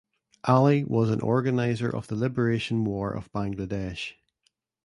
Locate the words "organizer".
1.21-1.87